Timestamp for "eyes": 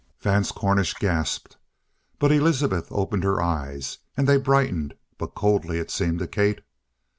3.39-3.99